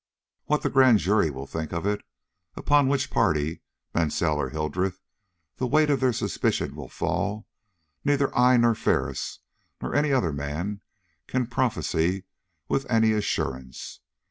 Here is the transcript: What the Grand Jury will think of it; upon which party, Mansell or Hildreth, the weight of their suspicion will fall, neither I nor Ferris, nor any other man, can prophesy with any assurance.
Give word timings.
What 0.45 0.63
the 0.63 0.69
Grand 0.71 0.97
Jury 0.97 1.29
will 1.29 1.45
think 1.45 1.71
of 1.71 1.85
it; 1.85 2.01
upon 2.55 2.87
which 2.87 3.11
party, 3.11 3.61
Mansell 3.93 4.37
or 4.41 4.49
Hildreth, 4.49 4.99
the 5.57 5.67
weight 5.67 5.91
of 5.91 5.99
their 5.99 6.11
suspicion 6.11 6.75
will 6.75 6.89
fall, 6.89 7.45
neither 8.03 8.35
I 8.35 8.57
nor 8.57 8.73
Ferris, 8.73 9.41
nor 9.79 9.93
any 9.93 10.11
other 10.11 10.33
man, 10.33 10.81
can 11.27 11.45
prophesy 11.45 12.23
with 12.67 12.89
any 12.89 13.11
assurance. 13.11 13.99